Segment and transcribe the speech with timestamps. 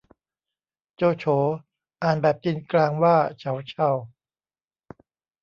[0.95, 1.25] โจโฉ
[2.03, 3.89] อ่านแบบจีนกลางว่าเฉาเชา